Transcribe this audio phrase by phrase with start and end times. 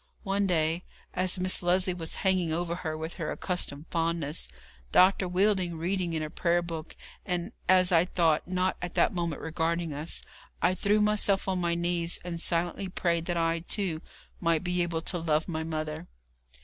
[0.23, 4.49] One day, as Miss Lesley was hanging over her with her accustomed fondness,
[4.91, 5.27] Dr.
[5.27, 9.93] Wheelding reading in a Prayer Book, and, as I thought, not at that moment regarding
[9.93, 10.23] us,
[10.59, 14.01] I threw myself on my knees, and silently prayed that I, too,
[14.39, 16.07] might be able to love my mother.